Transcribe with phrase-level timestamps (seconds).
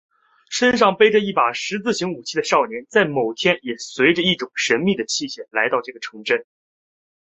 [0.49, 6.43] 身上背着一把十字型武器的少年在某天也随着一种神祕的机械来到这个城镇。